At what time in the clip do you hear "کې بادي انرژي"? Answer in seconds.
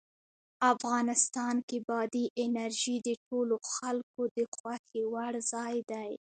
1.67-2.95